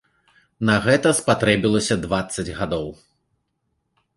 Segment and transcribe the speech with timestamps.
[0.69, 2.87] На гэта спатрэбілася дваццаць гадоў!